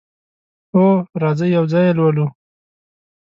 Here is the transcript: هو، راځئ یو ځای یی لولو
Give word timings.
هو، 0.73 0.87
راځئ 1.21 1.49
یو 1.57 1.65
ځای 1.71 1.85
یی 1.89 1.95
لولو 1.97 2.25